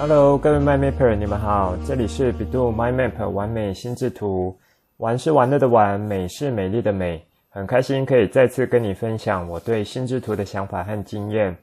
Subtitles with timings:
[0.00, 4.58] Hello，各位 MyMapper，你们好，这里是 bEDU MyMap 玩美心智图，
[4.96, 11.54] 玩是玩乐的玩，美是美丽的美，很开心可以再次跟你分享我对心智图的想法和经验，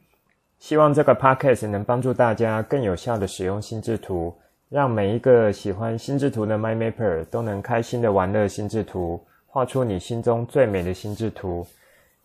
[0.60, 4.32] 希望这个 Podcast 能帮助大家更有效地使用心智图，
[4.69, 11.65] 让每一个喜欢心智图的 MyMapper 都能开心的玩乐心智图，画出你心中最美的心智图。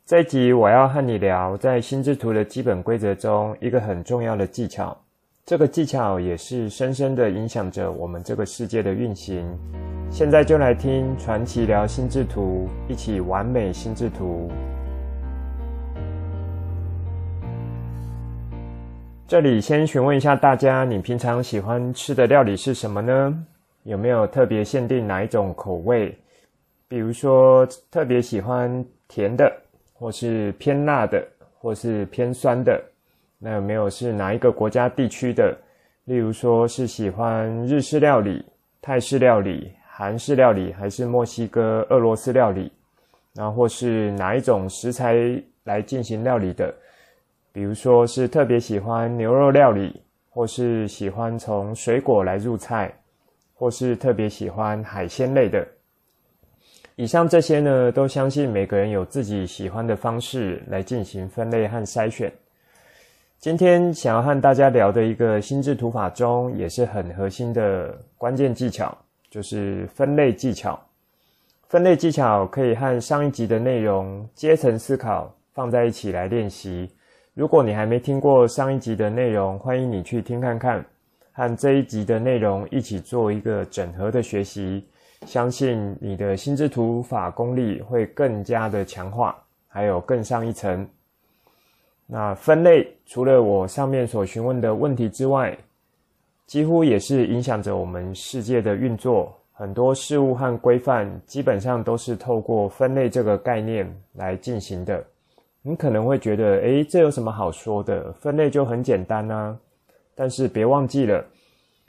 [0.04, 4.94] 这一集我要和你聊，在心智图的基本规则中，一个很重要的技巧。
[5.44, 9.44] 这个技巧也是深深地影响着我们这个世界的运行。
[10.08, 14.48] 现在就来听传奇聊心智图，一起完美心智图。
[19.26, 23.44] 这里先询问一下大家，你平常喜欢吃的料理是什么呢？
[23.82, 26.16] 有没有特别限定哪一种口味？
[26.86, 29.52] 比如说特别喜欢甜的，
[29.92, 31.26] 或是偏辣的，
[31.58, 32.80] 或是偏酸的。
[33.44, 35.52] 那有没有是哪一个国家地区的？
[36.04, 38.44] 例如说是喜欢日式料理、
[38.80, 42.70] 泰式料理、韩式料理，还是墨西哥、俄罗斯料理？
[43.34, 45.16] 然后或是哪一种食材
[45.64, 46.72] 来进行料理的？
[47.52, 52.94] 比如说是特别喜欢牛肉料理，或是喜欢从水果来入菜，
[53.54, 55.66] 或是特别喜欢海鲜类的。
[56.94, 62.32] 以上这些呢，都相信每个人有自己喜欢的方式来进行分类和筛选。
[63.42, 68.96] 今天想要和大家聊的一个心智图法中，也是很核心的关键技巧，
[69.30, 70.78] 就是分类技巧。
[71.66, 76.88] 分类技巧可以和上一集的内容阶层思考放在一起来练习。
[77.34, 80.84] 如果你还没听过上一集的内容，欢迎你去听看看，
[81.32, 84.86] 和这一集的内容一起做一个整合的学习。
[85.26, 89.36] 相信你的心智图法功力会更加的强化，
[89.66, 90.88] 还有更上一层。
[92.14, 95.56] 那分类除了我上面所询问的问题之外，
[96.46, 99.34] 几乎也是影响着我们世界的运作。
[99.54, 105.02] 很多事物和规范基本上都是透过分类这个概念来进行的。
[105.62, 108.12] 你可能会觉得，诶，这有什么好说的？
[108.12, 109.56] 分类就很简单啊。
[110.14, 111.24] 但是别忘记了，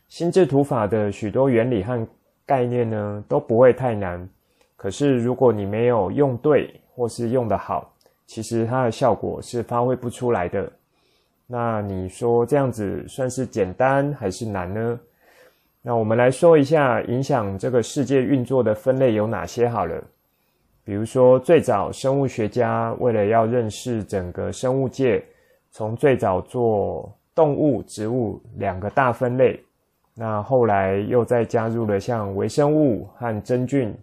[0.08, 2.08] 心智图法的许多原理和
[2.46, 4.26] 概念呢，都不会太难。
[4.78, 7.93] 可是如果你没有用对，或是用得好，
[8.26, 10.72] 其实它的效果是发挥不出来的。
[11.46, 15.00] 那你说这样子算是简单还是难呢？
[15.82, 20.02] 那我们来说一下影响这个世界运作的分类有哪些好了。
[20.86, 25.24] 比如说，最早生物学家为了要认识整个生物界，
[25.72, 29.58] 从最早做动物、植物两个大分类，
[30.14, 33.96] 那后来又再加入了像微生物和真菌。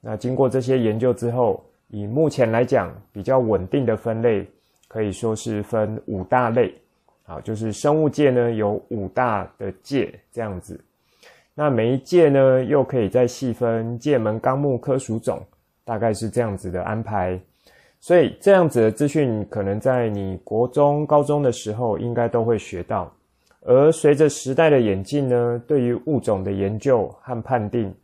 [0.00, 4.46] 那经过这些研究之后，以目前来讲，比较稳定的分类
[4.88, 6.74] 可以说是分五大类，
[7.24, 10.78] 好，就是生物界呢有五大的界这样子。
[11.54, 15.42] 那每一界呢又可以再细分界门纲目科属种，
[15.82, 17.40] 大概是这样子的安排。
[18.00, 23.10] 所以这样子的资讯可能在你国中、高中的时候应该都会学到。
[23.62, 27.94] 而随着时代的演进呢，对于物种的研究和判定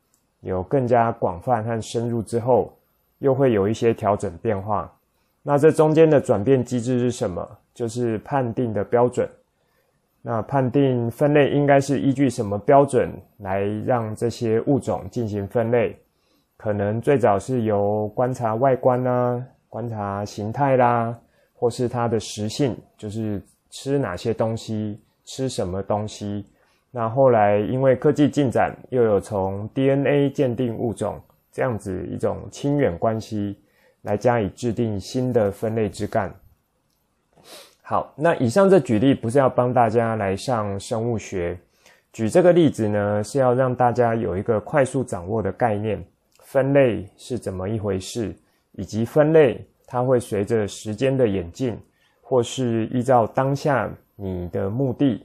[0.41, 2.75] 有更加广泛和深入之后。
[3.25, 4.93] 又会有一些调整变化，
[5.43, 7.49] 那这中间的转变机制是什么？
[7.73, 9.27] 就是判定的标准。
[10.21, 15.97] 那判定分类应该是依据什么标准来让这些物种进行分类？
[16.59, 21.19] 可能最早是由观察外观啦、观察形态啦，
[21.55, 26.45] 或是它的食性，就是吃哪些东西、吃什么东西。
[26.91, 31.19] 那后来因为科技进展，又有从 DNA 鉴定物种。
[31.55, 33.57] 这样子一种亲缘关系
[34.03, 36.35] 来加以制定新的分类枝干。
[37.81, 41.57] 好，那以上这举例不是要帮大家来上生物学，
[42.13, 46.05] 举这个例子呢是要让大家有一个快速掌握的概念，
[46.41, 48.35] 分类是怎么一回事，
[48.73, 51.79] 以及分类它会随着时间的演进，
[52.21, 55.25] 或是依照当下你的目的，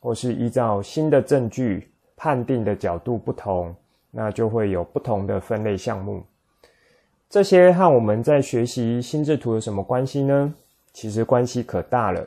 [0.00, 3.76] 或是依照新的证据判定的角度不同。
[4.18, 6.22] 那就会有不同的分类项目，
[7.28, 10.54] 这些和我们在学习心智图有什么关系呢？
[10.94, 12.26] 其实关系可大了。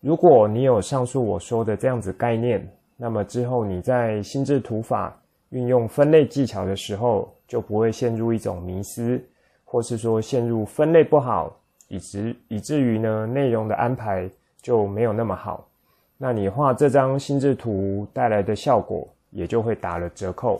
[0.00, 2.66] 如果你有上述我说的这样子概念，
[2.96, 5.14] 那么之后你在心智图法
[5.50, 9.22] 运用分类技巧的时候，就不会陷入一种迷思，
[9.62, 11.54] 或是说陷入分类不好，
[11.88, 14.26] 以至以至于呢内容的安排
[14.62, 15.68] 就没有那么好。
[16.16, 20.58] 那你画这张心智图带来的效果也就会打了折扣。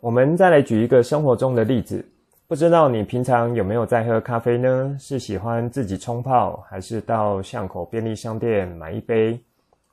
[0.00, 2.02] 我们再来举一个生活中的例子，
[2.48, 4.96] 不知道你平常有没有在喝咖啡呢？
[4.98, 9.38] 是喜欢自己冲泡，还是到巷口便利商店买一杯，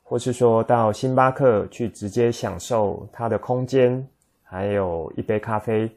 [0.04, 4.02] 或是说到星巴克去直接享受它的空间，
[4.44, 5.92] 还有一杯咖啡。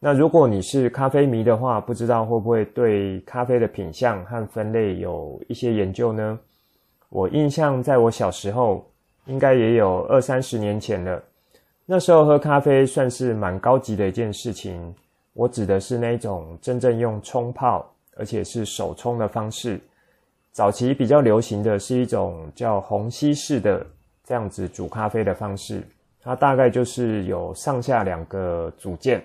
[0.00, 6.38] 那如果你是咖啡迷的话，不知道会不会对咖啡的品相和分类有一些研究呢？
[7.10, 8.90] 我印象在我小时候，
[9.26, 11.22] 应该也有二三十年前了。
[11.88, 14.92] 那时候喝咖啡算是蛮高级的一件事情。
[15.34, 19.78] 我指的是那种真正用冲泡，而且是手冲的方式。
[20.50, 23.86] 早期比较流行的是一种叫虹吸式的
[24.24, 25.86] 这样子煮咖啡的方式，
[26.20, 29.22] 它大概就是有上下两个组件，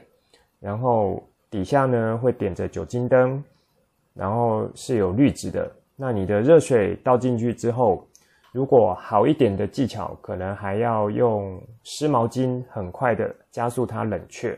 [0.60, 3.44] 然后底下呢会点着酒精灯，
[4.14, 5.72] 然后是有滤纸的。
[5.96, 8.06] 那你的热水倒进去之后，
[8.52, 14.58] 如果好一点的技巧，可能还要用湿毛巾很快的加速它冷却。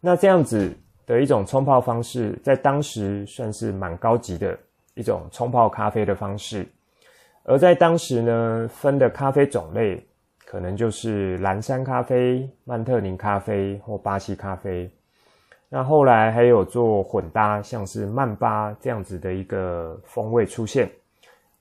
[0.00, 0.72] 那这样子
[1.04, 4.56] 的一种冲泡方式，在当时算是蛮高级的
[4.94, 6.64] 一种冲泡咖啡的方式。
[7.42, 10.00] 而在当时呢，分的咖啡种类
[10.44, 14.88] 可能就是蓝山咖啡、曼特宁咖啡或巴西咖啡。
[15.68, 20.88] 那后来还有做混搭，像是曼巴这样子的一个风味出现。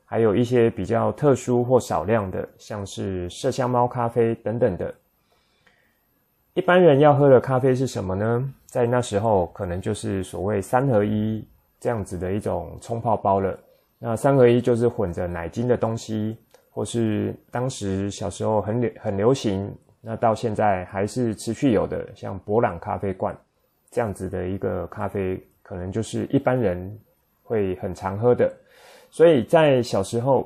[0.06, 4.94] 还有一些比较特殊或少量的，像是麝香猫咖啡等等的。
[6.54, 8.54] 一般人要喝的咖啡是什么呢？
[8.66, 11.46] 在那时候，可能就是所谓三合一
[11.80, 13.58] 这样子的一种冲泡包了。
[13.98, 16.38] 那三合一就是混着奶精的东西，
[16.70, 23.36] 或是当时小时候很流很流行，那到现在还是持续有的，像博朗咖啡罐
[23.90, 27.00] 这样子的一个咖啡，可能就是一般人
[27.44, 28.54] 会很常喝的。
[29.16, 30.46] 所以在小时候，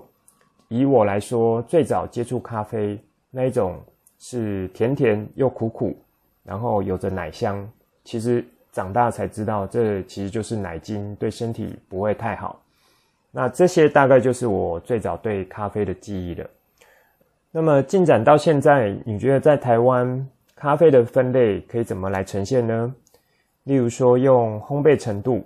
[0.68, 3.82] 以我来说，最早接触咖啡那一种
[4.20, 5.98] 是甜甜又苦苦，
[6.44, 7.68] 然后有着奶香。
[8.04, 12.62] 其实长大才知道，这其实就是奶精，对身体不会太好。
[13.32, 16.48] 那这些大概就是我最早对咖啡的记忆了。
[17.50, 22.94] 那么进展到现在，你觉得在台湾咖啡的分类可以怎么来呈现呢？
[23.64, 25.44] 例如说，用烘焙程度。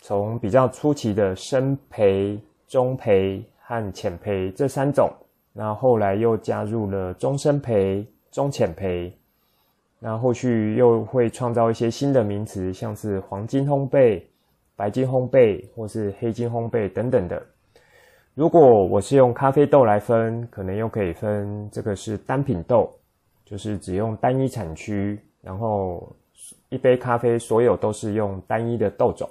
[0.00, 5.10] 从比较初期的深焙、中焙和浅焙这三种，
[5.52, 9.12] 那后来又加入了中深焙、中浅焙，
[9.98, 14.22] 那后续又会创造一些新的名词，像是黄金烘焙、
[14.76, 17.42] 白金烘焙或是黑金烘焙等等的。
[18.34, 22.88] 如果我是用咖啡豆来分，可能又可以分这个是单品豆，
[23.44, 26.08] 就是只用单一产区，然后
[26.68, 29.28] 一杯咖啡所有都是用单一的豆种。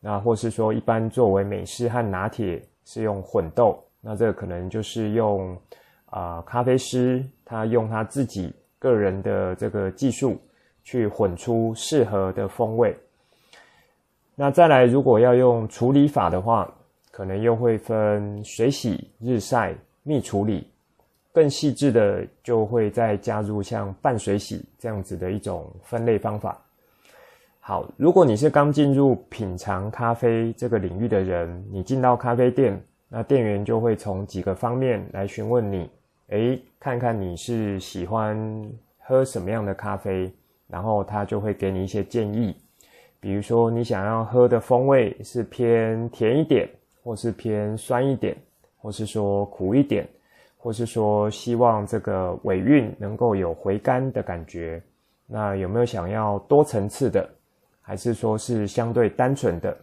[0.00, 5.56] 那或是说，一般作为美式和拿铁是用混豆，那这个可能就是用
[6.06, 10.40] 啊、咖啡师他用他自己个人的这个技术
[10.82, 12.96] 去混出适合的风味。
[14.34, 16.72] 那再来，如果要用处理法的话，
[17.10, 20.66] 可能又会分水洗、日晒、蜜处理，
[21.30, 26.58] 更细致的就会再加入像半水洗这样子的一种分类方法。
[27.70, 32.76] 好，如果你是刚进入品尝咖啡这个领域的人，你进到咖啡店，
[33.08, 35.88] 那店员就会从几个方面来询问你，
[36.30, 38.36] 诶，看看你是喜欢
[38.98, 40.28] 喝什么样的咖啡，
[40.66, 42.56] 然后他就会给你一些建议，
[43.20, 46.68] 比如说你想要喝的风味是偏甜一点，
[47.04, 48.36] 或是偏酸一点，
[48.78, 50.08] 或是说苦一点，
[50.56, 54.82] 或是说希望这个尾韵能够有回甘的感觉，
[55.28, 57.30] 那有没有想要多层次的？
[57.90, 59.76] 还是说是相对单纯的，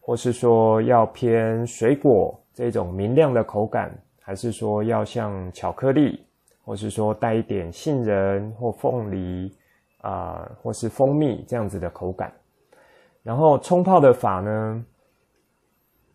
[0.00, 6.24] 或是说要偏水果这种明亮的口感，还是说要像巧克力，
[6.64, 9.54] 或是说带一点杏仁或凤梨
[10.00, 12.32] 啊、或是蜂蜜这样子的口感。
[13.22, 14.82] 然后冲泡的法呢，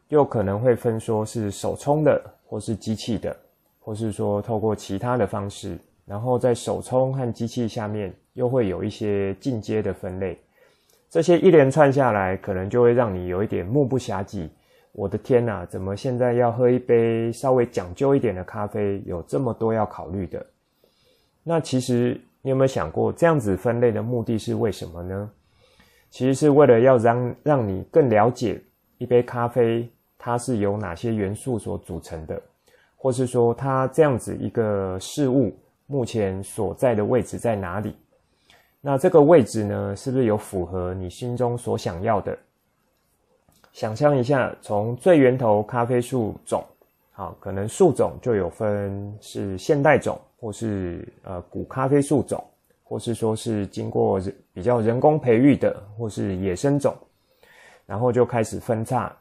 [0.08, 3.38] 又可能会分说是手冲的，或是机器的，
[3.80, 5.78] 或是说透过其他的方式。
[6.08, 10.36] 然后在手冲和机器下面，又会有一些进阶的分类。
[11.10, 14.50] 这些一连串下来，可能就会让你有一点目不暇给。
[14.92, 20.46] 我的天哪，怎么现在要喝一杯稍微讲究一点的咖啡，有这么多要考虑的？
[21.44, 25.30] 那其实你有没有想过，这样子分类的目的是为什么呢？
[26.10, 28.62] 其实是为了要让让你更了解
[28.98, 29.88] 一杯咖啡
[30.18, 32.42] 它是由哪些元素所组成的，
[32.96, 37.96] 或是说它这样子一个事物目前所在的位置在哪里。
[38.82, 42.38] 那这个位置呢，是不是有符合你心中所想要的？
[43.74, 46.64] 想象一下，从最源头咖啡树种，
[47.12, 52.44] 好，可能树种就有分是现代种，或是呃古咖啡树种，
[52.84, 54.20] 或是说是经过
[54.54, 56.96] 比较人工培育的，或是野生种，
[57.86, 59.16] 然后就开始分叉。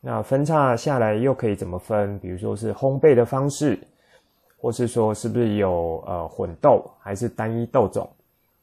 [0.00, 2.18] 那分叉下来又可以怎么分？
[2.20, 3.78] 比如说是烘焙的方式，
[4.56, 8.08] 或是说是不是有呃混豆，还是单一豆种，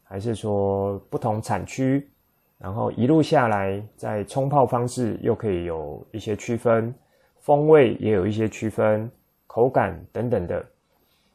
[0.08, 2.10] 还是说不同产区？
[2.58, 6.94] 然后一路下来，在冲泡方式又可以有一些区分，
[7.40, 9.10] 风味也有一些区分，
[9.46, 10.66] 口感等等的。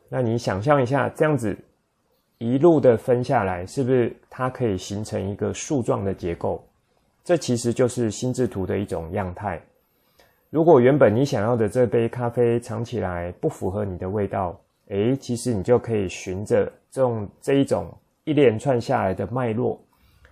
[0.09, 1.57] 那你想象一下，这样子
[2.39, 6.63] 一路的分下来，是不是它可以形成一个树状的结构？
[7.23, 9.63] 这其实就是心智图的一种样态。
[10.51, 17.87] 如果原本你想要的这杯咖啡尝起来不符合你的味道，诶，其实你就可以循着这种这一种
[18.25, 19.81] 一连串下来的脉络。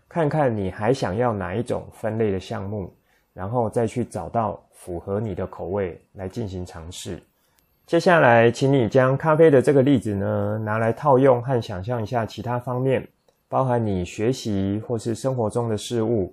[0.08, 2.92] 看看你还想要哪一种分类的项目，
[3.32, 7.22] 然后再去找到符合你的口味来进行尝试。
[7.86, 13.06] 接下来，请你将咖啡的这个例子呢，拿来套用和想象一下其他方面，
[13.48, 16.32] 包含你学习或是生活中的事物，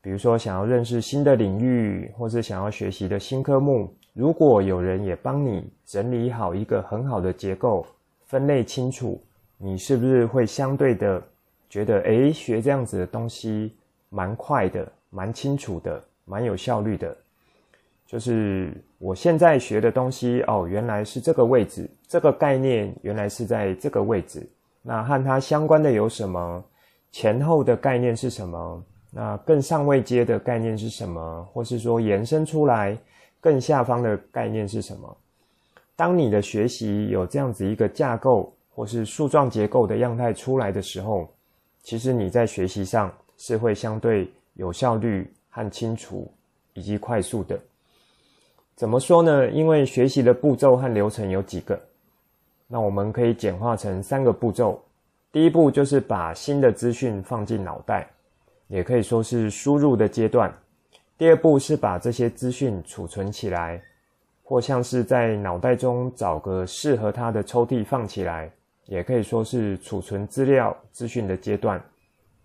[0.00, 3.92] 比如说想要认识新的领域，或是想要学习的新科目。
[4.12, 7.86] 如果有人也帮你整理好一个很好的结构，
[8.24, 9.22] 分类清楚，
[9.58, 11.22] 你是不是会相对的？
[11.68, 13.74] 觉得诶，学这样子的东西
[14.08, 17.14] 蛮快的，蛮清楚的，蛮有效率的。
[18.06, 24.48] 就是我现在学的东西哦，原来是这个位置，这个概念原来是在这个位置。
[24.80, 26.64] 那和它相关的有什么？
[27.10, 28.84] 前后的概念是什么？
[29.10, 31.48] 那更上位阶的概念是什么？
[31.52, 32.96] 或是说延伸出来
[33.40, 35.16] 更下方的概念是什么？
[35.96, 41.26] 当你的学习有这样子一个架构或是树状结构的样态出来的时候，
[41.82, 46.30] 其实你在学习上是会相对有效率和清楚
[46.74, 47.58] 以及快速的。
[48.74, 49.48] 怎么说呢？
[49.48, 51.80] 因为学习的步骤和流程有几个，
[52.66, 54.78] 那我们可以简化成三个步骤。
[55.32, 58.06] 第一步就是把新的资讯放进脑袋，
[58.68, 60.54] 也可以说是输入的阶段。
[61.16, 63.82] 第二步是把这些资讯储存起来，
[64.42, 68.50] 或像是在脑袋中找个适合它的抽屉放起来。
[68.86, 71.80] 也可以说是储存资料资讯的阶段。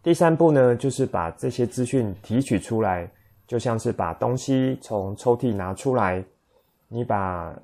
[0.04, 3.08] 第三步呢，就是把这些资讯提取出来，
[3.46, 6.24] 就像是把东西从抽屉拿出来。
[6.88, 7.56] 你把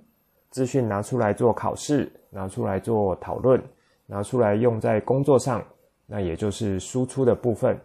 [0.52, 3.60] 资讯拿出来做考试，拿出来做讨论，
[4.06, 5.64] 拿出来用在工作上，
[6.06, 7.76] 那也就是输出的部分。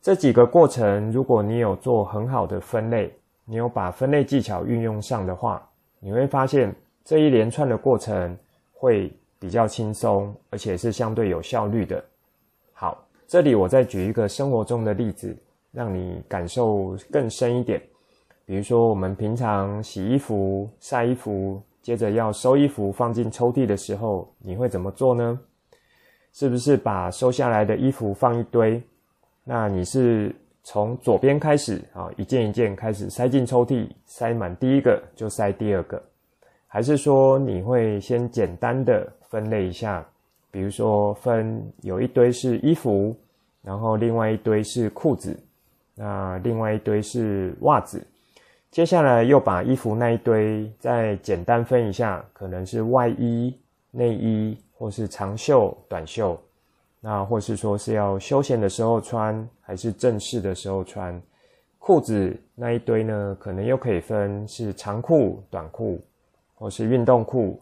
[0.00, 3.12] 这几个过程，如果你有做很好的分类，
[3.44, 5.68] 你有把分类技巧运用上的话，
[6.00, 8.34] 你会发现这一连串的过程
[8.72, 9.12] 会。
[9.38, 12.02] 比较轻松，而且是相对有效率的。
[12.72, 15.36] 好，这里我再举一个生活中的例子，
[15.72, 17.80] 让你感受更深一点。
[18.44, 25.38] 比如说，我们平常洗衣服、晒衣服，接着要收衣服放进抽屉的时候，你会怎么做呢？
[26.32, 28.80] 是不是把收下来的衣服放一堆？
[29.42, 36.02] 那你是从左边开始啊，一件一件开始塞进抽屉，塞满第一个就塞第二个，
[36.66, 39.12] 还是说你会先简单的？
[39.28, 40.06] 分类一下，
[40.50, 43.16] 比如说分有一堆是衣服，
[43.62, 45.38] 然后另外一堆是裤子，
[45.94, 48.06] 那另外一堆是袜子。
[48.70, 53.56] 接下来又把衣服那一堆再简单分一下，可能是外衣、
[53.90, 56.38] 内衣，或是长袖、短袖，
[57.00, 61.18] 那或是说是要休闲的时候穿，还是正式的时候穿。
[61.78, 66.00] 裤子那一堆呢，可能又可以分是长裤、短裤，
[66.56, 67.60] 或是运动裤。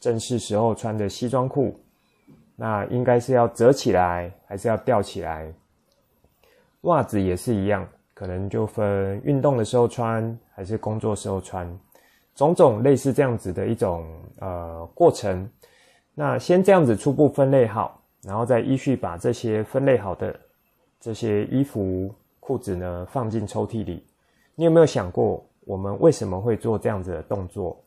[0.00, 1.78] 正式时候穿的西装裤，
[2.54, 5.52] 那应该是要折起来，还是要吊起来？
[6.82, 11.68] 袜子也是一样，可能就分运动的时候穿，还是工作时候穿，
[12.34, 14.06] 种种类似这样子的一种
[14.38, 15.48] 呃过程。
[16.14, 20.38] 那先这样子初步分类好，然后再依序把这些分类好的
[21.00, 24.04] 这些衣服、裤子呢放进抽屉里。
[24.54, 27.80] 你有没有想过，我们为什么会做这样子的动作？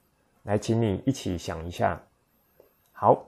[0.43, 2.01] 来，请你一起想一下。
[2.91, 3.25] 好，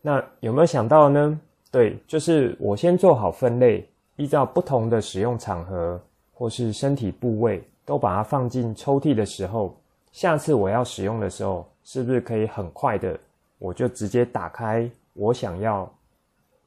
[0.00, 1.40] 那有没有想到呢？
[1.70, 6.00] 对，就是我先做好分类，依照不同的使用场合
[6.32, 9.76] 或是身体部位，都把它放进抽屉的时候，
[10.12, 13.18] 下次我要使用的时候，是不是可以很快的，
[13.58, 15.92] 我就直接打开我想要，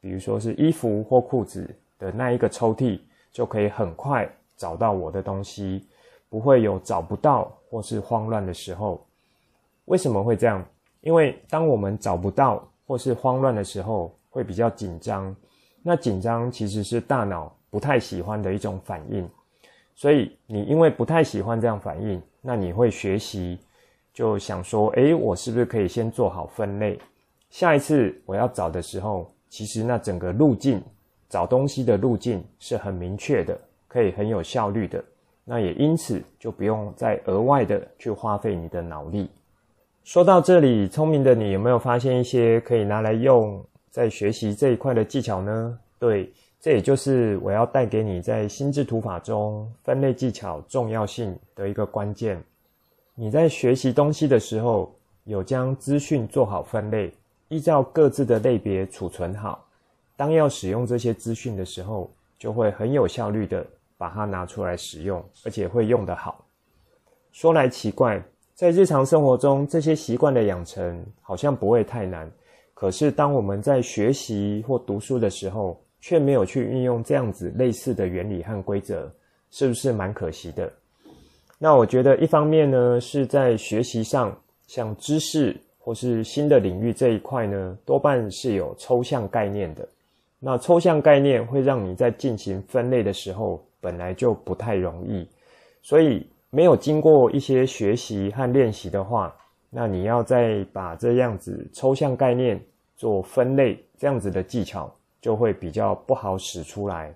[0.02, 3.00] 比如说是衣服或裤子的那一个抽屉，
[3.32, 5.88] 就可以很快找到我的东西，
[6.30, 9.04] 不会有找不到或是慌乱的时候。
[9.90, 10.64] 为什么会这样？
[11.02, 15.36] 因为当我们找不到或是慌乱的时候，会比较紧张。
[15.82, 19.28] 那紧张其实是大脑不太喜欢的一种反应。
[19.96, 23.58] 所以你因为不太喜欢这样反应，那你会学习，
[24.14, 27.00] 就想说：诶，我是不是可以先做好分类？
[27.50, 30.84] 下一次我要找的时候，其实那整个路径，
[31.28, 35.04] 找东西的路径是很明确的，可以很有效率的。
[35.44, 39.28] 那也因此就不用再额外的去花费你的脑力。
[40.12, 45.80] 说到这里，聪明的你有没有发现一些可以拿来用在学习这一块的技巧呢？
[46.00, 52.44] 对，这也就是我要带给你在心智图法中分类技巧重要性的一个关键。
[53.14, 54.92] 你在学习东西的时候，
[55.26, 57.14] 有将资讯做好分类，
[57.50, 59.64] 依照各自的类别储存好。
[60.16, 63.64] 当要使用这些资讯的时候，就会很有效率的。
[63.96, 66.44] 把它拿出来使用，而且会用得好。
[67.32, 68.20] 说来奇怪，
[68.60, 72.30] 在日常生活中，这些习惯的养成好像不会太难。
[72.74, 79.10] 可是，当我们在学习或读书的时候，却没有去运用这样子类似的原理和规则，
[79.50, 80.70] 是不是蛮可惜的？
[81.58, 84.38] 那我觉得，一方面呢，是在学习上，
[84.68, 89.88] 像知识或是新的领域这一块呢，多半是有抽象概念的。
[90.38, 95.26] 那抽象概念会让你在进行分类的时候，本来就不太容易，
[95.82, 99.36] 所以没有经过一些学习和练习的话，
[99.70, 102.60] 那你要再把这样子抽象概念
[102.96, 104.92] 做分类，这样子的技巧
[105.22, 107.14] 就会比较不好使出来。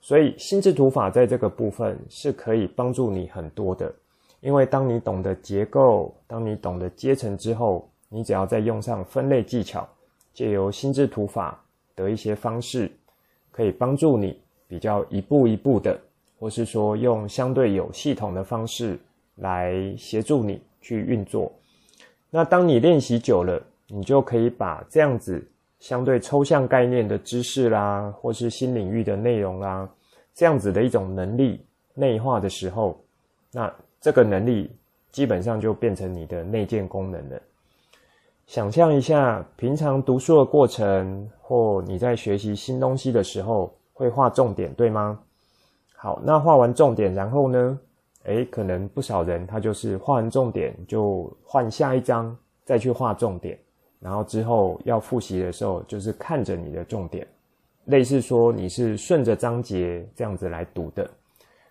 [0.00, 3.92] 所以心智图法在这个部分是可以帮助你很多的，
[4.40, 9.86] 因为当你懂得结构，当你懂得阶层之后，你只要再用上分类技巧，
[10.32, 11.60] 借由心智图法
[11.96, 12.90] 的一些方式，
[13.50, 14.38] 可以帮助你。
[14.70, 15.98] 比较一步一步的，
[16.38, 18.98] 或是说用相对有系统的方式
[19.36, 21.52] 来协助你去运作。
[22.30, 25.46] 那当你练习久了，你就可以把这样子
[25.80, 29.88] 相对抽象概念的知识啦，或是新领域的内容啦，
[30.34, 31.60] 这样子的一种能力
[31.94, 32.98] 内化的时候，
[33.52, 34.70] 那这个能力
[35.10, 37.40] 基本上就变成你的内建功能了。
[38.46, 43.74] 想象一下，平常读书的过程，或你在学习新东西的时候。
[43.98, 45.18] 会画重点，对吗？
[46.00, 47.78] 好，那画完重点，然后呢？
[48.22, 53.58] 诶，可能不少人他就是画完重点就换下一章，再去画重点，
[53.98, 57.26] 然后之后要复习的时候，就是看着你的重点，
[57.86, 61.10] 类似说你是顺着章节这样子来读的。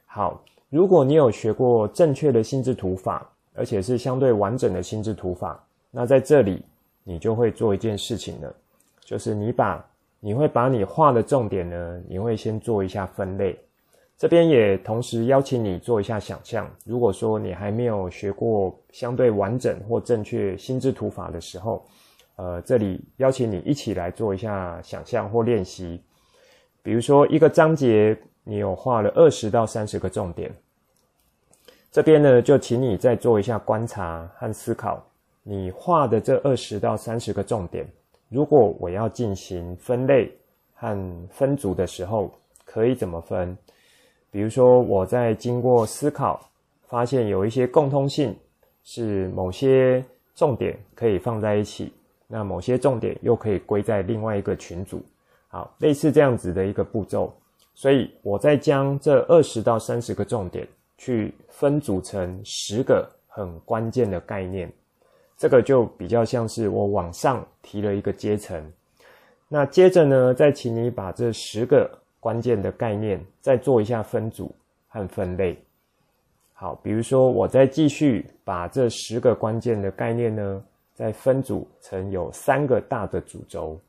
[0.05, 6.61] 好，如果你有学过正确的心智图法，而且是相对完整的心智图法，那在这里
[7.05, 8.53] 你就会做一件事情了，
[8.99, 9.81] 就是你把。
[10.19, 13.55] 你会把你画的重点呢，你会先做一下分类。
[14.17, 16.67] 这边也同时邀请你做一下想象。
[16.83, 21.85] 如果说你还没有学过相对完整或正确心智图法的时候，
[22.35, 26.01] 呃，这里邀请你一起来做一下想象或练习。
[26.81, 30.51] 比如说一个章节，你有画了二十到三十个重点，
[31.91, 35.05] 这边呢，就请你再做一下观察和思考。
[35.43, 37.87] 你画的这二十到三十个重点。
[38.29, 40.31] 如果我要进行分类
[40.73, 42.31] 和分组的时候，
[42.65, 43.55] 可以怎么分？
[44.31, 46.39] 比如说，我在经过思考，
[46.87, 48.35] 发现有一些共通性，
[48.83, 50.03] 是某些
[50.35, 51.91] 重点可以放在一起，
[52.27, 55.01] 那某些重点又可以归在另外一个群组。
[55.47, 57.33] 好，类似这样子的一个步骤。
[57.73, 64.71] 所以，我再将这二十到三十个重点去分组成十个很关键的概念。
[65.37, 68.59] 这个就比较像是我往上提了一个阶层，
[69.47, 71.87] 那接着呢，再请你把这十个
[72.19, 74.53] 关键的概念再做一下分组
[74.87, 75.57] 和分类。
[76.53, 83.79] 好，比如说我再继续把这十个关键的概念呢，再分组成有三个大的主轴。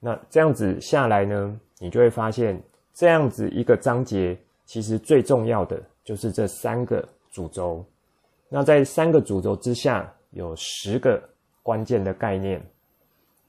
[0.00, 2.60] 那这样子下来呢，你就会发现
[2.92, 7.84] 这样子一个章节其实最重要的就是这三个主轴。
[8.48, 11.22] 那在三个主轴之下，有十个
[11.62, 12.60] 关键的概念。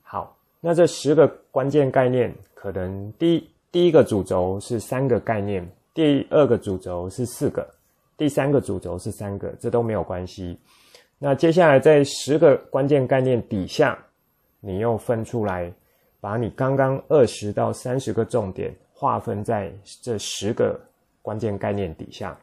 [0.03, 7.67] 好，那这十个关键概念，可能第一第一个主轴是三个概念，第二个主轴是四个，
[8.15, 10.57] 第三个主轴是三个，这都没有关系。
[11.19, 13.99] 那接下来在十个关键概念底下，
[14.61, 15.69] 你又分出来，
[16.21, 19.69] 把你刚刚二十到三十个重点划分在
[20.01, 20.79] 这十个
[21.21, 22.39] 关键概念底下。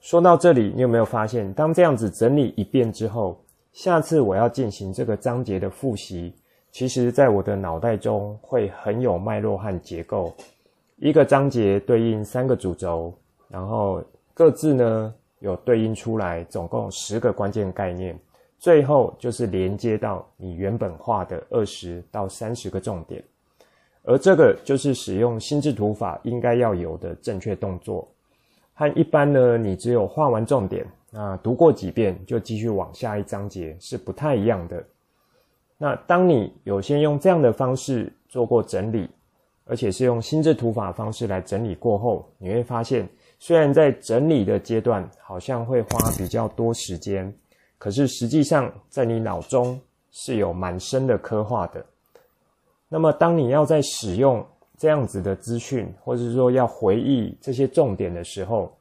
[0.00, 6.34] 说到这里，你有没有发现，当这样子整理一遍之后，下次我要进行这个章节的复习，
[6.78, 10.32] 其实在我的脑袋中会很有脉络和结构。
[10.98, 13.12] 一个章节对应三个主轴，
[13.48, 14.00] 然后
[14.32, 18.16] 各自呢有对应出来，总共十个关键概念，
[18.60, 23.20] 最后就是连接到你原本画的二十到三十个重点，
[24.04, 28.06] 而这个就是使用心智图法应该要有的正确动作。
[28.72, 34.80] 和一般呢，你只有画完重点，那读过几遍就继续往下一章节是不太一样的。
[35.78, 39.08] 那当你有先用这样的方式做过整理，
[39.64, 47.32] 而且是用心智图法方式来整理过后，你会发现虽然在整理的阶段好像会花比较多时间，
[47.78, 51.84] 可是实际上在你脑中是有蛮深的刻画的。
[52.88, 54.44] 那么当你要在使用
[54.76, 58.76] 这样子的资讯，或者说要回忆这些重点的时候，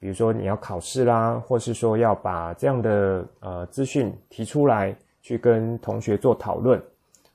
[0.00, 6.78] 比如说你要考试啦，或是说要把这样的呃资讯提出来去跟同学做讨论，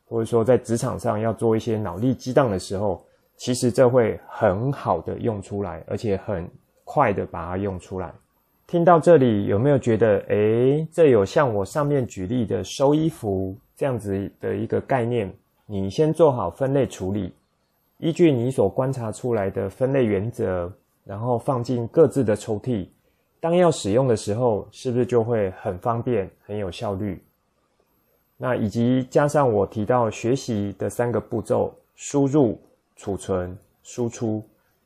[0.07, 3.03] 或者说在职场上要做一些脑力激荡的时候，
[3.37, 6.47] 其实这会很好的用出来，而且很
[6.83, 8.13] 快的把它用出来。
[8.67, 15.33] 听到这里有没有觉得，诶，这有像我上面举例的收衣服这样子的一个概念？
[15.65, 17.33] 你先做好分类处理，
[17.97, 20.71] 依据你所观察出来的分类原则。
[21.07, 22.85] 然后放进各自的抽屉，
[23.39, 27.23] 当要使用的时候，是不是就会很方便、很有效率？
[28.37, 32.59] 那以及加上我提到学习的三个步骤：输入、
[32.95, 34.43] 储存、输出，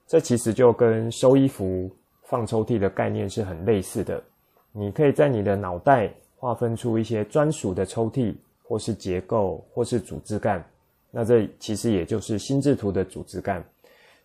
[0.07, 1.91] 这其实就跟收衣服、
[2.23, 4.23] 放抽屉的概念是很类似的。
[4.71, 8.33] 你可以在你的脑袋划分出一些专属的抽屉，
[8.63, 10.63] 或是结构，或是组织干。
[11.11, 13.61] 那这其实也就是心智图的组织干。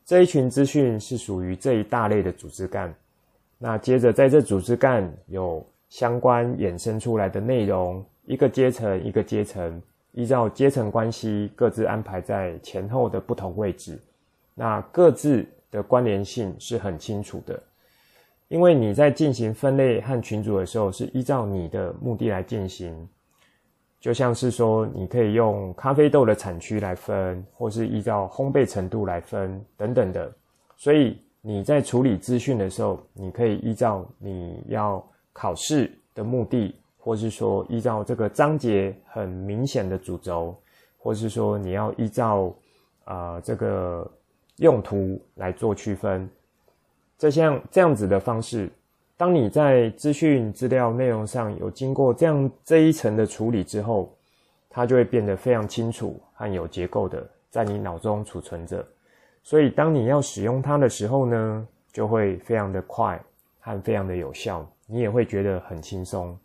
[0.05, 2.95] 这一群资讯是属于这一大类的组织干，
[3.59, 9.81] 那接着在这组织干有相关衍生出来的内容，一个阶层一个阶层，
[10.13, 13.99] 依照阶层关系各自安排在前后的不同位置，
[14.55, 17.63] 那各自的关联性是很清楚的，
[18.49, 23.09] 因为你在进行分类和群组的时候是依照你的目的来进行。
[23.99, 30.33] 就像是说，你可以用咖啡豆的产区来分，或是依照烘焙程度来分，等等的。
[30.77, 36.77] 所以你在处理资讯的时候，你可以依照你要考试的目的，
[37.07, 40.53] 或是说依照这个章节很明显的主轴，
[40.99, 42.53] 或是说你要依照
[43.05, 44.11] 啊、这个
[44.57, 46.29] 用途来做区分。
[47.17, 48.69] 这像这样子的方式。
[49.17, 54.13] 当你在资讯资料内容上有经过这样这一层的处理之后，
[54.69, 58.85] 它就会变得非常清楚和有结构的在你脑中储存着。
[59.45, 63.25] 所以当你要使用它的时候呢，就会非常的快
[63.61, 66.37] 和非常的有效，你也会觉得很轻松。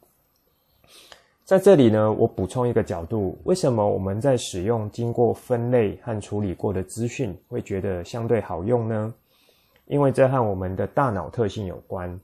[1.51, 9.13] 在这里呢，我补充一个角度：为什么我们在使用经过分类和处理过的资讯会觉得相对好用呢？
[9.87, 12.17] 因为这和我们的大脑特性有关。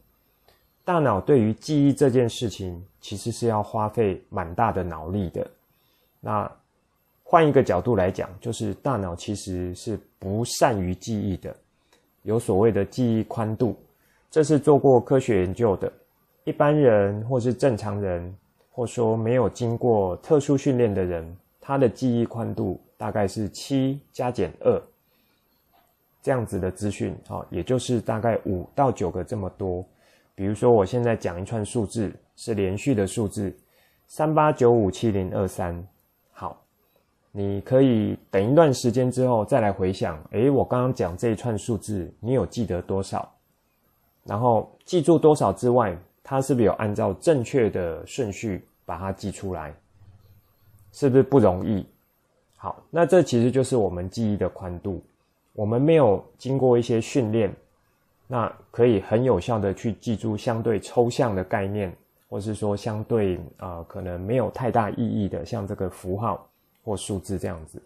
[0.85, 5.45] 大脑对于记忆这件事情，其实是要花费蛮大的脑力的。
[6.21, 6.49] 那
[7.21, 11.53] 换一个角度来讲，就是大脑其实是不善于记忆的，
[12.21, 13.75] 有所谓的记忆宽度，
[14.31, 15.91] 这是做过科学研究的。
[16.45, 18.33] 一般人或是正常人，
[18.77, 24.79] 或说没有经过特殊训练的人，他的记忆宽度大概是七加减二
[26.21, 29.83] 这样子的资讯，哦，也就是大概五到九个这么多。
[30.35, 33.51] 比如说，我现在讲一串数字是连续的数字，
[34.05, 35.83] 三八九五七零二三。
[36.31, 36.61] 好，
[37.31, 43.27] 你可以等一段时间之后再来回想，诶，我刚刚讲这一串数字，你有记得多少？
[44.23, 45.97] 然后记住多少之外，
[46.29, 49.73] 它是不是有按照正确的顺序把它记出来？
[50.91, 51.85] 是不是不容易？
[52.57, 55.01] 好，那这其实就是我们记忆的宽度，
[55.53, 57.49] 我们没有经过一些训练。
[58.27, 61.95] 那可以很有效的去记住相对抽象的概念，
[62.27, 66.45] 或是说相对啊、可能没有太大意义的，像这个符号
[66.83, 67.81] 或数字这样子。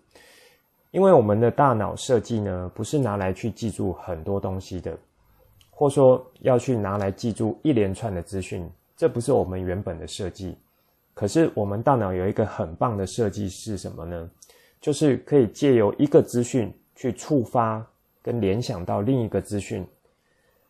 [0.90, 4.98] 因为我们的大脑设计呢，不是拿来去记住很多东西的，
[5.82, 10.56] 或说要去拿来记住一连串的资讯，这不是我们原本的设计。
[11.12, 14.30] 可是我们大脑有一个很棒的设计是什么呢？
[14.80, 17.84] 就是可以借由一个资讯去触发
[18.22, 19.84] 跟联想到另一个资讯。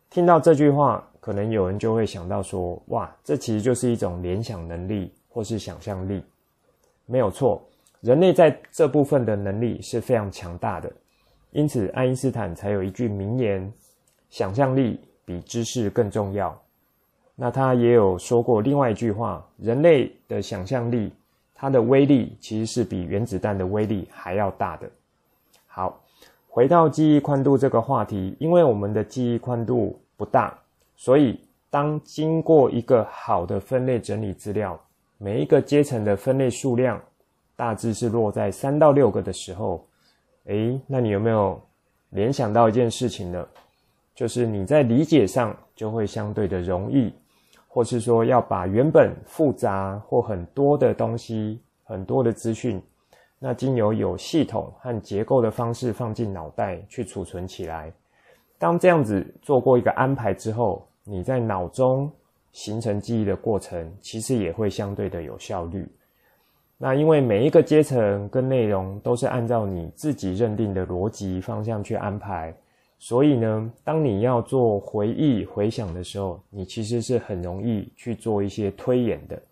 [0.08, 6.24] 听到这句话，可能有人就会想到说：“哇，这其实就是一种联想能力或是想象力。”
[7.04, 7.62] 没有错，
[8.00, 10.90] 人类在这部分的能力是非常强大的。
[11.50, 13.70] 因此，爱因斯坦才有一句名言
[14.32, 16.60] ：“想象力比知识更重要。”
[17.36, 21.12] 那他也有说过另外一句话：“人类的想象力，
[21.54, 24.90] 它的威力其实是比原子弹的威力还要大的。”
[25.68, 25.96] 好。
[26.54, 30.52] 回到记忆宽度这个话题，因为我们的记忆宽度不大，
[30.96, 31.40] 所以
[31.70, 34.78] 当经过一个好的分类整理资料，
[35.16, 37.00] 每一个阶层的分类数量
[37.56, 39.82] 大致是落在三到六个的时候，
[40.44, 41.58] 诶，那你有没有
[42.10, 43.48] 联想到一件事情呢？
[44.14, 47.12] 就是你在理解上就会相对的容易，
[47.66, 52.80] 或是说要把原本复杂或很多的东西、很多的资讯。
[53.38, 57.92] 那经由有系统和结构的方式放进脑袋去储存起来，
[58.56, 62.08] 当这样子做过一个安排之后，你在脑中
[62.52, 65.88] 形成记忆的过程，其实也会相对的有效率。
[66.78, 72.54] 那因为每一个阶层跟内容都是按照你自己认定的逻辑方向去安排，
[73.02, 79.42] 所以呢，当你要做回忆回想的时候，你其实是很容易去做一些推演的。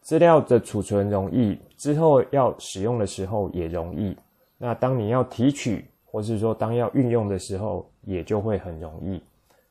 [0.00, 4.16] 资料的储存容易，之后要使用的时候也容易。
[4.58, 9.20] 那当你要提取，或是说当要运用的时候，也就会很容易。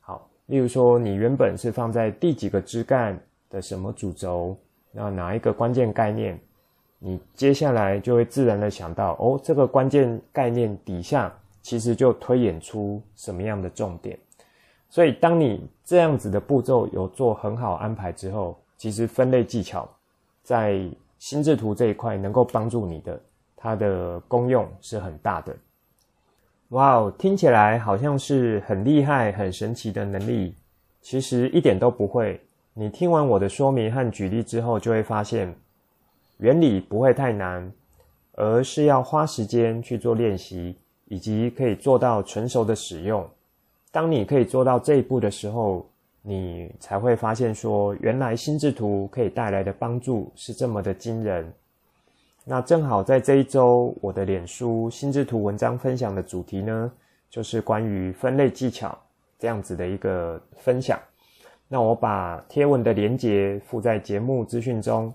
[0.02, 3.18] 好，例如说你原本是放在第几个枝干
[3.50, 4.54] 的什么主轴。
[4.92, 6.38] 那哪一个关键概念，
[7.00, 14.18] 你接下来就会自然的想到，哦，这个关键概念底下其实就推演出什么样的重点。
[14.90, 19.88] 所以，当你这样子的步骤有做很好安排之后，其实分类技巧
[20.42, 20.82] 在
[21.20, 23.22] 心智图这一块能够帮助你的，
[23.56, 25.56] 它的功用是很大的。
[26.70, 30.56] 哇哦，听起来好像是很厉害、很神奇的能力，
[31.02, 32.42] 其实一点都不会。
[32.74, 35.54] 你听完我的说明和举例之后，就会发现
[36.38, 37.72] 原理不会太难，
[38.34, 40.78] 而是要花时间去做练习，
[41.10, 43.28] 以及可以做到纯熟的使用。
[43.92, 45.86] 当你可以做到这一步的时候，
[46.22, 51.52] 你才会发现说，原来心智图可以带来的帮助是这么的惊人。
[52.46, 56.92] 那正好在这一周，我的脸书心智图文章分享的主题呢，
[57.30, 58.98] 就是关于分类技巧
[59.38, 61.00] 这样子的一个分享。
[61.68, 65.14] 那我把贴文的连结附在节目资讯中，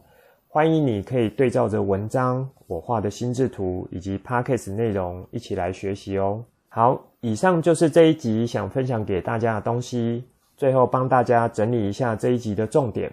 [0.55, 6.45] 欢迎你可以对照着文章我画的心智图以及 Podcast 内容一起来学习哦。
[6.69, 10.25] 好，以上就是这一集想分享给大家的东西。
[10.57, 13.12] 最后帮大家整理一下这一集的重点。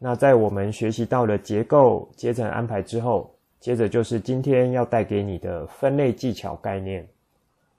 [0.00, 7.06] 那在我们学习到了结构、阶层安排之后，接着就是今天要带给你的分类技巧概念。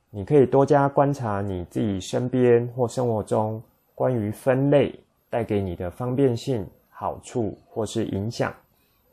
[0.09, 3.61] 你可以多加观察你自己身边或生活中。
[3.93, 4.97] 关于分类
[5.29, 8.53] 带给你的方便性、好处或是影响，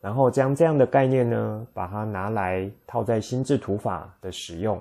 [0.03, 4.79] 然后将这样的概念呢，把它拿来套在心智图法的使用，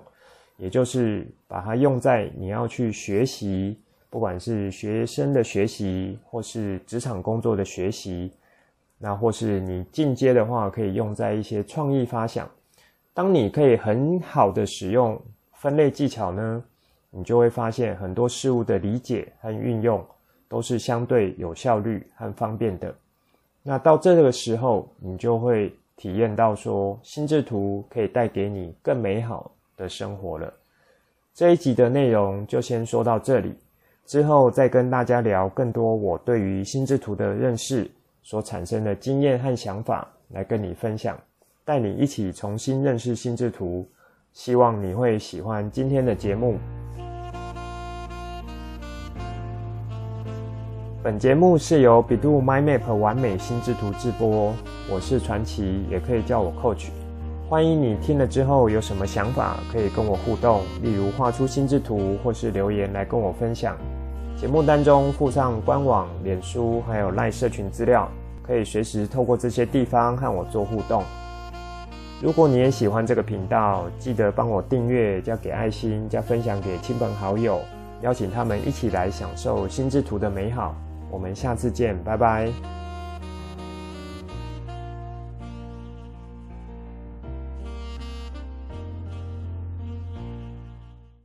[0.58, 3.80] 也就是把它用在你要去学习，
[4.10, 8.32] 不管是学生的学习，或是职场工作的学习，
[8.98, 12.50] 那或是你进阶的话，可以用在一些创意发想。
[13.14, 15.22] 当你可以很好的使用
[15.54, 16.64] 分类技巧呢，
[17.12, 20.04] 你就会发现很多事物的理解和运用
[20.48, 22.92] 都是相对有效率和方便的。
[23.63, 30.52] 那到这个时候，你就会体验到说，心智图可以带给你更美好的生活了。
[31.34, 33.54] 这一集的内容就先说到这里，
[34.06, 37.89] 之后再跟大家聊更多我对于心智图的认识
[38.24, 41.17] 所产生的经验和想法，来跟你分享，
[41.63, 43.88] 带你一起重新认识心智图。
[44.34, 46.58] 希望你会喜欢今天的节目。
[51.04, 54.54] 本节目是由 bEDU MindMap 玩美心智图制播，
[54.88, 56.90] 我是传奇，也可以叫我 Coach。
[57.50, 63.76] 欢迎你听了之后有什么想法，可以跟我互动，例如画出心智图，或是留言来跟我分享。
[64.40, 68.08] 节目当中附上官网、脸书还有 LINE 社群资料，
[68.44, 71.04] 可以随时透过这些地方和我做互动。
[72.22, 77.60] 如果你也喜欢这个频道，记得帮我订阅、加给爱心、加分享给亲朋好友，
[78.04, 80.76] 邀请他们一起来享受心智图的美好。
[81.12, 82.81] 我们下次见，拜拜。